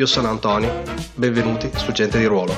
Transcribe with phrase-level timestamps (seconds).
[0.00, 0.82] Io sono Antonio,
[1.14, 2.54] benvenuti su Gente di Ruolo.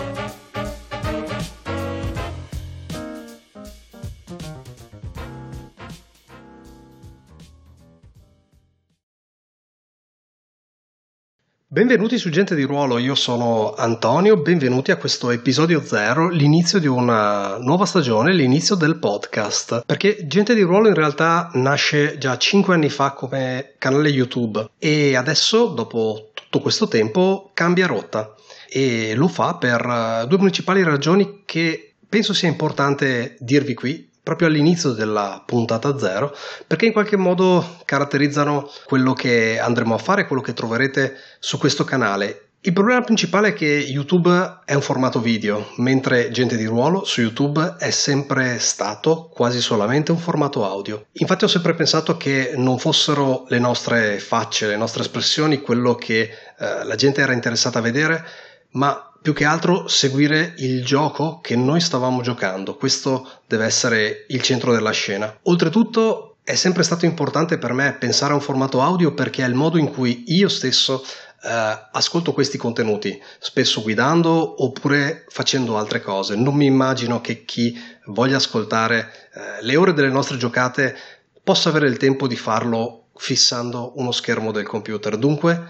[11.67, 16.87] Benvenuti su Gente di Ruolo, io sono Antonio, benvenuti a questo episodio zero, l'inizio di
[16.87, 19.83] una nuova stagione, l'inizio del podcast.
[19.85, 25.17] Perché Gente di Ruolo in realtà nasce già 5 anni fa come canale YouTube e
[25.17, 28.35] adesso, dopo tutto questo tempo cambia rotta
[28.69, 34.49] e lo fa per eh, due principali ragioni che penso sia importante dirvi qui proprio
[34.49, 40.43] all'inizio della puntata zero perché in qualche modo caratterizzano quello che andremo a fare, quello
[40.43, 45.73] che troverete su questo canale il problema principale è che YouTube è un formato video,
[45.79, 51.07] mentre Gente di Ruolo su YouTube è sempre stato quasi solamente un formato audio.
[51.15, 56.21] Infatti ho sempre pensato che non fossero le nostre facce, le nostre espressioni quello che
[56.21, 58.25] eh, la gente era interessata a vedere,
[58.73, 62.77] ma più che altro seguire il gioco che noi stavamo giocando.
[62.77, 65.37] Questo deve essere il centro della scena.
[65.43, 69.55] Oltretutto è sempre stato importante per me pensare a un formato audio perché è il
[69.55, 71.05] modo in cui io stesso
[71.43, 76.37] eh, ascolto questi contenuti, spesso guidando oppure facendo altre cose.
[76.37, 77.77] Non mi immagino che chi
[78.07, 80.97] voglia ascoltare eh, le ore delle nostre giocate
[81.43, 85.17] possa avere il tempo di farlo fissando uno schermo del computer.
[85.17, 85.61] Dunque,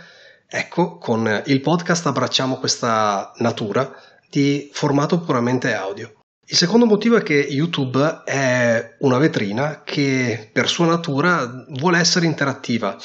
[0.47, 3.91] ecco, con il podcast abbracciamo questa natura
[4.29, 6.12] di formato puramente audio.
[6.45, 12.27] Il secondo motivo è che YouTube è una vetrina che per sua natura vuole essere
[12.27, 12.98] interattiva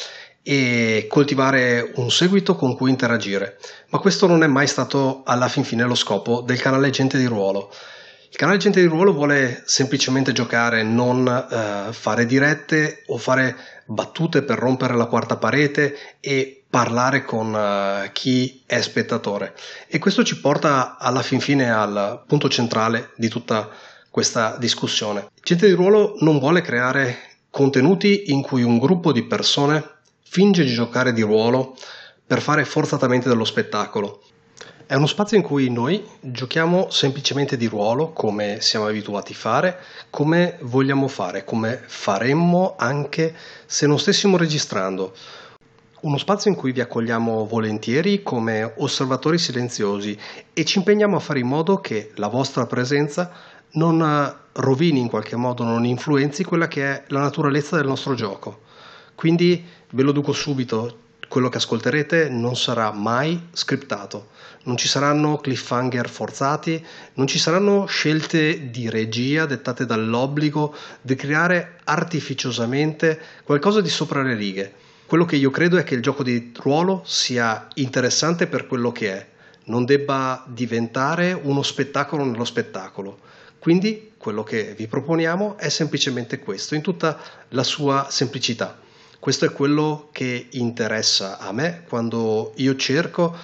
[0.50, 3.58] e coltivare un seguito con cui interagire.
[3.90, 7.26] Ma questo non è mai stato alla fin fine lo scopo del canale Gente di
[7.26, 7.70] Ruolo.
[8.30, 13.58] Il canale Gente di Ruolo vuole semplicemente giocare, non eh, fare dirette o fare
[13.88, 19.54] battute per rompere la quarta parete e parlare con uh, chi è spettatore.
[19.88, 23.70] E questo ci porta alla fin fine al punto centrale di tutta
[24.10, 25.28] questa discussione.
[25.42, 27.18] Gente di ruolo non vuole creare
[27.50, 29.96] contenuti in cui un gruppo di persone
[30.30, 31.76] finge di giocare di ruolo
[32.26, 34.22] per fare forzatamente dello spettacolo.
[34.86, 39.80] È uno spazio in cui noi giochiamo semplicemente di ruolo come siamo abituati a fare,
[40.10, 43.36] come vogliamo fare, come faremmo anche
[43.66, 45.14] se non stessimo registrando.
[46.02, 50.18] Uno spazio in cui vi accogliamo volentieri come osservatori silenziosi
[50.54, 53.32] e ci impegniamo a fare in modo che la vostra presenza
[53.72, 58.62] non rovini in qualche modo, non influenzi quella che è la naturalezza del nostro gioco.
[59.16, 64.30] Quindi ve lo dico subito, quello che ascolterete non sarà mai scriptato,
[64.64, 71.80] non ci saranno cliffhanger forzati, non ci saranno scelte di regia dettate dall'obbligo di creare
[71.86, 74.74] artificiosamente qualcosa di sopra le righe.
[75.06, 79.12] Quello che io credo è che il gioco di ruolo sia interessante per quello che
[79.14, 79.28] è,
[79.66, 83.20] non debba diventare uno spettacolo nello spettacolo.
[83.60, 87.18] Quindi quello che vi proponiamo è semplicemente questo, in tutta
[87.50, 88.86] la sua semplicità.
[89.20, 93.36] Questo è quello che interessa a me quando io cerco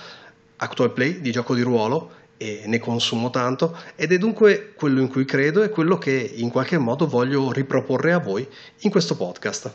[0.58, 5.08] actual play di gioco di ruolo e ne consumo tanto ed è dunque quello in
[5.08, 8.48] cui credo e quello che in qualche modo voglio riproporre a voi
[8.80, 9.72] in questo podcast.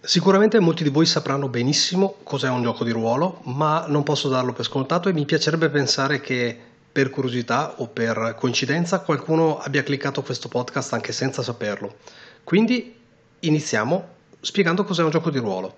[0.00, 4.52] Sicuramente molti di voi sapranno benissimo cos'è un gioco di ruolo, ma non posso darlo
[4.52, 6.56] per scontato e mi piacerebbe pensare che
[6.92, 11.96] per curiosità o per coincidenza qualcuno abbia cliccato questo podcast anche senza saperlo.
[12.44, 12.94] Quindi
[13.40, 15.76] iniziamo spiegando cos'è un gioco di ruolo.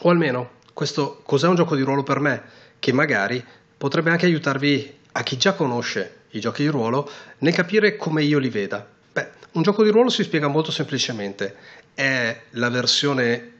[0.00, 2.42] O almeno questo cos'è un gioco di ruolo per me,
[2.78, 3.44] che magari
[3.76, 7.08] potrebbe anche aiutarvi a chi già conosce i giochi di ruolo
[7.38, 8.86] nel capire come io li veda.
[9.12, 11.54] Beh, un gioco di ruolo si spiega molto semplicemente.
[11.94, 13.50] È la versione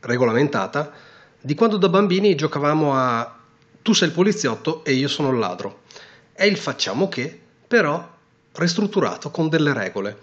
[0.00, 0.92] regolamentata
[1.40, 3.38] di quando da bambini giocavamo a
[3.82, 5.80] tu sei il poliziotto e io sono il ladro.
[6.32, 8.16] È il facciamo che, però
[8.52, 10.18] ristrutturato con delle regole.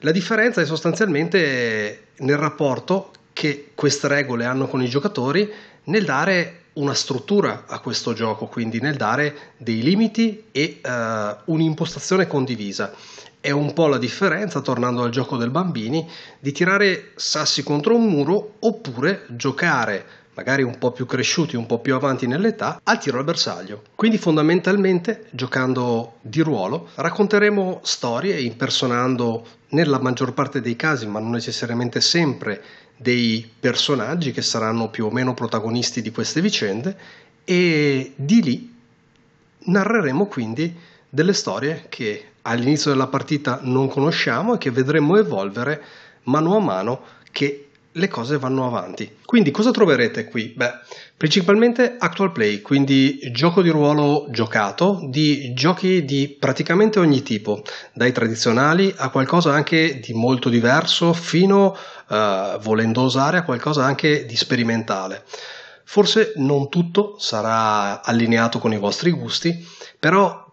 [0.00, 5.50] La differenza è sostanzialmente nel rapporto che queste regole hanno con i giocatori
[5.84, 12.26] nel dare una struttura a questo gioco, quindi nel dare dei limiti e uh, un'impostazione
[12.26, 12.92] condivisa.
[13.40, 16.06] È un po' la differenza, tornando al gioco del bambini,
[16.38, 20.04] di tirare sassi contro un muro oppure giocare
[20.36, 23.82] magari un po' più cresciuti, un po' più avanti nell'età, al tiro al bersaglio.
[23.94, 31.30] Quindi fondamentalmente, giocando di ruolo, racconteremo storie impersonando nella maggior parte dei casi, ma non
[31.30, 32.62] necessariamente sempre,
[32.98, 36.96] dei personaggi che saranno più o meno protagonisti di queste vicende
[37.44, 38.74] e di lì
[39.58, 40.74] narreremo quindi
[41.08, 45.82] delle storie che all'inizio della partita non conosciamo e che vedremo evolvere
[46.24, 47.00] mano a mano
[47.30, 47.65] che
[47.96, 49.16] le cose vanno avanti.
[49.24, 50.52] Quindi cosa troverete qui?
[50.54, 50.70] Beh,
[51.16, 57.62] principalmente actual play, quindi gioco di ruolo giocato, di giochi di praticamente ogni tipo,
[57.92, 61.76] dai tradizionali a qualcosa anche di molto diverso, fino,
[62.08, 65.24] uh, volendo osare, a qualcosa anche di sperimentale.
[65.84, 69.66] Forse non tutto sarà allineato con i vostri gusti,
[69.98, 70.44] però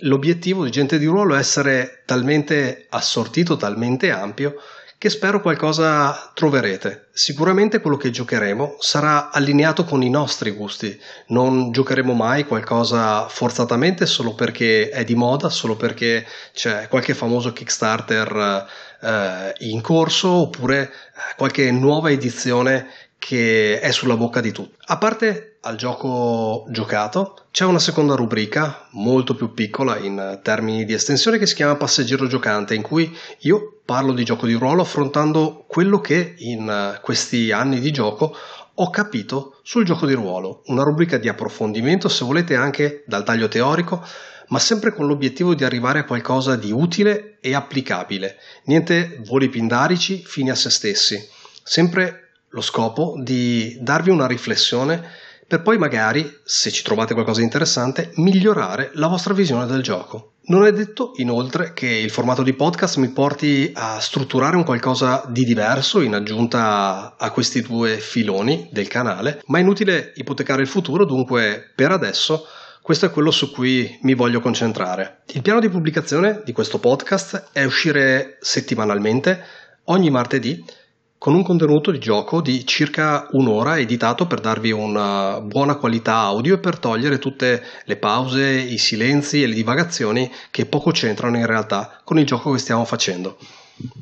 [0.00, 4.56] l'obiettivo di gente di ruolo è essere talmente assortito, talmente ampio,
[5.00, 7.06] che spero qualcosa troverete.
[7.10, 14.04] Sicuramente quello che giocheremo sarà allineato con i nostri gusti, non giocheremo mai qualcosa forzatamente
[14.04, 18.66] solo perché è di moda, solo perché c'è qualche famoso Kickstarter
[19.00, 20.90] eh, in corso oppure eh,
[21.34, 24.76] qualche nuova edizione che è sulla bocca di tutti.
[24.88, 30.94] A parte al gioco giocato, c'è una seconda rubrica molto più piccola in termini di
[30.94, 35.64] estensione che si chiama Passeggero giocante, in cui io parlo di gioco di ruolo affrontando
[35.66, 38.34] quello che in questi anni di gioco
[38.72, 40.62] ho capito sul gioco di ruolo.
[40.66, 44.02] Una rubrica di approfondimento, se volete, anche dal taglio teorico,
[44.48, 48.36] ma sempre con l'obiettivo di arrivare a qualcosa di utile e applicabile.
[48.64, 51.28] Niente voli pindarici fini a se stessi.
[51.62, 55.19] Sempre lo scopo di darvi una riflessione
[55.50, 60.34] per poi magari, se ci trovate qualcosa di interessante, migliorare la vostra visione del gioco.
[60.44, 65.24] Non è detto inoltre che il formato di podcast mi porti a strutturare un qualcosa
[65.26, 70.68] di diverso in aggiunta a questi due filoni del canale, ma è inutile ipotecare il
[70.68, 72.46] futuro, dunque per adesso
[72.80, 75.22] questo è quello su cui mi voglio concentrare.
[75.32, 79.44] Il piano di pubblicazione di questo podcast è uscire settimanalmente
[79.86, 80.64] ogni martedì
[81.20, 86.54] con un contenuto di gioco di circa un'ora editato per darvi una buona qualità audio
[86.54, 91.44] e per togliere tutte le pause, i silenzi e le divagazioni che poco c'entrano in
[91.44, 93.36] realtà con il gioco che stiamo facendo.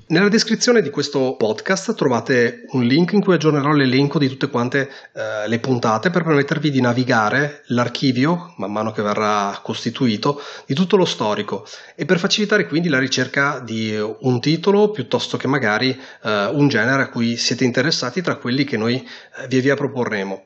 [0.09, 4.89] Nella descrizione di questo podcast trovate un link in cui aggiornerò l'elenco di tutte quante
[5.13, 10.97] eh, le puntate per permettervi di navigare l'archivio, man mano che verrà costituito, di tutto
[10.97, 15.91] lo storico e per facilitare quindi la ricerca di un titolo piuttosto che magari
[16.23, 20.45] eh, un genere a cui siete interessati tra quelli che noi eh, via via proporremo.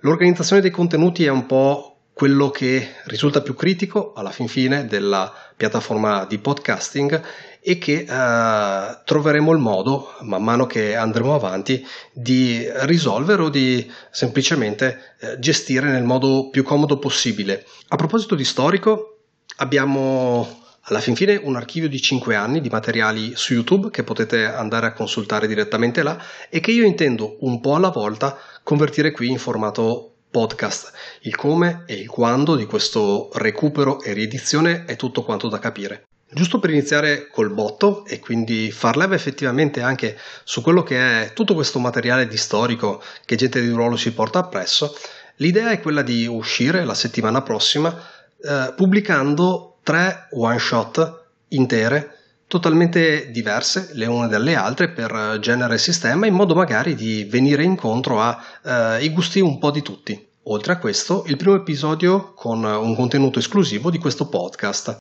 [0.00, 5.32] L'organizzazione dei contenuti è un po' quello che risulta più critico alla fin fine della
[5.56, 7.20] piattaforma di podcasting
[7.60, 13.90] e che eh, troveremo il modo, man mano che andremo avanti, di risolvere o di
[14.12, 17.66] semplicemente eh, gestire nel modo più comodo possibile.
[17.88, 19.18] A proposito di storico,
[19.56, 24.44] abbiamo alla fin fine un archivio di 5 anni di materiali su YouTube che potete
[24.44, 26.16] andare a consultare direttamente là
[26.48, 30.90] e che io intendo un po' alla volta convertire qui in formato podcast.
[31.20, 36.06] Il come e il quando di questo recupero e riedizione è tutto quanto da capire.
[36.28, 41.32] Giusto per iniziare col botto e quindi far leva effettivamente anche su quello che è
[41.34, 44.96] tutto questo materiale di storico che gente di ruolo si porta appresso,
[45.36, 47.96] l'idea è quella di uscire la settimana prossima
[48.42, 55.78] eh, pubblicando tre one shot intere totalmente diverse le une dalle altre per genere e
[55.78, 60.28] sistema in modo magari di venire incontro ai eh, gusti un po' di tutti.
[60.48, 64.98] Oltre a questo, il primo episodio con un contenuto esclusivo di questo podcast.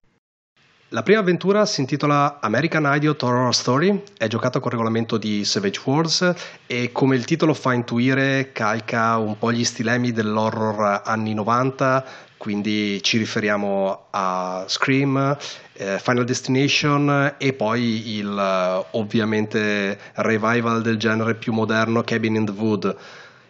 [0.93, 5.81] La prima avventura si intitola American Idiot Horror Story, è giocata con regolamento di Savage
[5.83, 6.33] Worlds
[6.67, 12.05] e come il titolo fa intuire calca un po' gli stilemi dell'horror anni 90,
[12.43, 15.37] quindi ci riferiamo a Scream,
[15.71, 22.51] eh, Final Destination e poi il ovviamente revival del genere più moderno Cabin in the
[22.51, 22.97] Wood,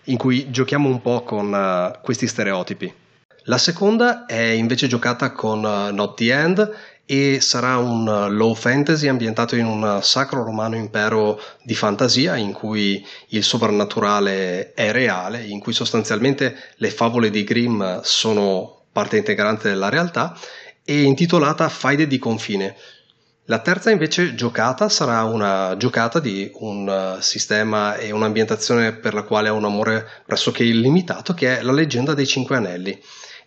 [0.03, 2.93] in cui giochiamo un po' con uh, questi stereotipi.
[3.45, 6.71] La seconda è invece giocata con uh, Not the End
[7.03, 13.03] e sarà un low fantasy ambientato in un sacro romano impero di fantasia in cui
[13.29, 19.89] il sovrannaturale è reale, in cui sostanzialmente le favole di Grimm sono parte integrante della
[19.89, 20.37] realtà
[20.85, 22.77] e intitolata Faide di confine.
[23.47, 29.49] La terza invece giocata sarà una giocata di un sistema e un'ambientazione per la quale
[29.49, 32.97] ha un amore pressoché illimitato che è la leggenda dei Cinque Anelli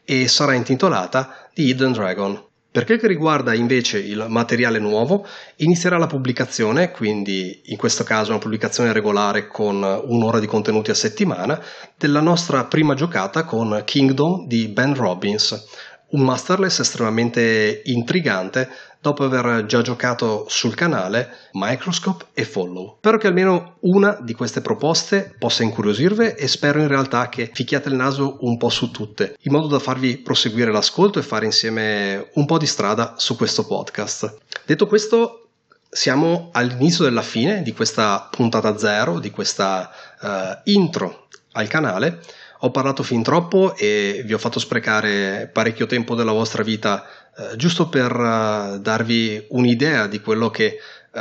[0.05, 2.46] e sarà intitolata The Hidden Dragon.
[2.77, 8.33] Per quel che riguarda invece il materiale nuovo, inizierà la pubblicazione, quindi in questo caso
[8.33, 11.59] una pubblicazione regolare con un'ora di contenuti a settimana,
[11.97, 15.65] della nostra prima giocata con Kingdom di Ben Robbins,
[16.09, 18.69] un masterless estremamente intrigante
[19.01, 22.97] dopo aver già giocato sul canale Microscope e Follow.
[22.99, 27.89] Spero che almeno una di queste proposte possa incuriosirvi e spero in realtà che ficchiate
[27.89, 32.31] il naso un po' su tutte, in modo da farvi proseguire l'ascolto e fare insieme
[32.35, 34.39] un po' di strada su questo podcast.
[34.65, 35.51] Detto questo,
[35.89, 40.29] siamo all'inizio della fine di questa puntata zero, di questa uh,
[40.65, 42.21] intro al canale.
[42.61, 47.05] Ho parlato fin troppo e vi ho fatto sprecare parecchio tempo della vostra vita
[47.37, 50.79] eh, giusto per uh, darvi un'idea di quello che
[51.13, 51.21] uh,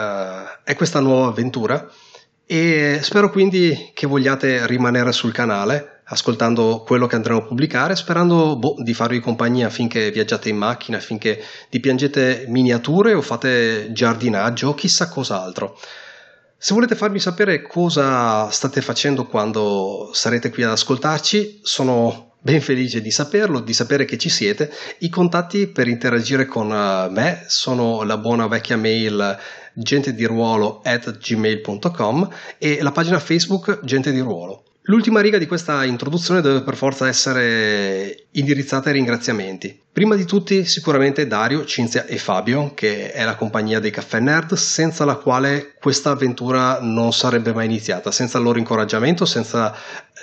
[0.63, 1.89] è questa nuova avventura
[2.45, 8.57] e spero quindi che vogliate rimanere sul canale ascoltando quello che andremo a pubblicare, sperando
[8.57, 14.73] boh, di farvi compagnia finché viaggiate in macchina, finché dipingete miniature o fate giardinaggio o
[14.75, 15.77] chissà cos'altro.
[16.65, 23.01] Se volete farmi sapere cosa state facendo quando sarete qui ad ascoltarci, sono ben felice
[23.01, 24.73] di saperlo, di sapere che ci siete.
[25.01, 29.37] I contatti per interagire con eh, me sono la buona vecchia mail
[29.75, 34.63] gente di ruolo at gmail.com e la pagina Facebook gente di ruolo.
[34.87, 39.81] L'ultima riga di questa introduzione deve per forza essere indirizzata ai ringraziamenti.
[39.91, 44.53] Prima di tutti sicuramente Dario, Cinzia e Fabio, che è la compagnia dei Caffè Nerd,
[44.53, 49.75] senza la quale questa avventura non sarebbe mai iniziata, senza il loro incoraggiamento, senza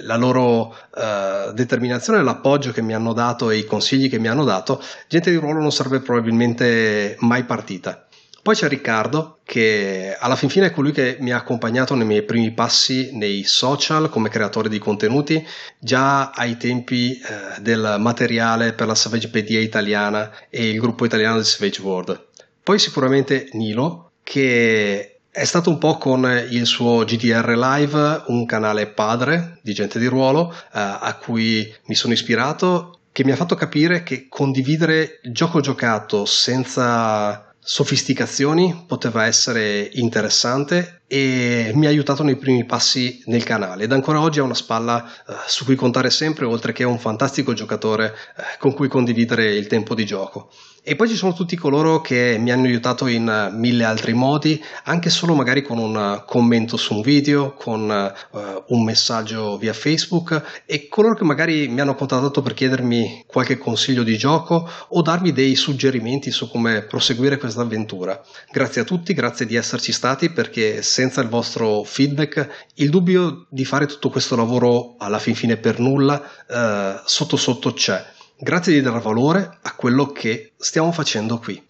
[0.02, 4.44] la loro uh, determinazione, l'appoggio che mi hanno dato e i consigli che mi hanno
[4.44, 8.06] dato, gente di ruolo non sarebbe probabilmente mai partita.
[8.42, 12.24] Poi c'è Riccardo, che alla fin fine è colui che mi ha accompagnato nei miei
[12.24, 15.46] primi passi nei social come creatore di contenuti,
[15.78, 21.44] già ai tempi eh, del materiale per la Savagepedia italiana e il gruppo italiano del
[21.44, 22.26] Savage World.
[22.64, 28.88] Poi sicuramente Nilo, che è stato un po' con il suo GDR Live un canale
[28.88, 33.54] padre di gente di ruolo eh, a cui mi sono ispirato, che mi ha fatto
[33.54, 42.36] capire che condividere gioco giocato senza sofisticazioni poteva essere interessante e mi ha aiutato nei
[42.36, 46.46] primi passi nel canale ed ancora oggi è una spalla eh, su cui contare sempre
[46.46, 50.48] oltre che un fantastico giocatore eh, con cui condividere il tempo di gioco.
[50.84, 55.10] E poi ci sono tutti coloro che mi hanno aiutato in mille altri modi, anche
[55.10, 60.88] solo magari con un commento su un video, con uh, un messaggio via Facebook e
[60.88, 65.54] coloro che magari mi hanno contattato per chiedermi qualche consiglio di gioco o darmi dei
[65.54, 68.20] suggerimenti su come proseguire questa avventura.
[68.50, 73.64] Grazie a tutti, grazie di esserci stati perché senza il vostro feedback il dubbio di
[73.64, 78.04] fare tutto questo lavoro alla fin fine per nulla uh, sotto sotto c'è
[78.38, 81.64] Grazie di dare valore a quello che stiamo facendo qui.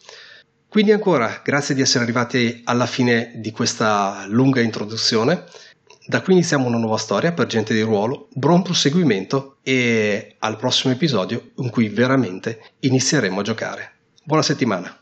[0.69, 5.45] Quindi ancora, grazie di essere arrivati alla fine di questa lunga introduzione.
[6.07, 10.95] Da qui iniziamo una nuova storia per gente di ruolo, buon proseguimento e al prossimo
[10.95, 13.93] episodio in cui veramente inizieremo a giocare.
[14.25, 15.02] Buona settimana!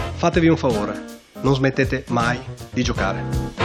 [0.21, 1.03] fatevi un favore,
[1.41, 3.60] non smettete mai di giocare.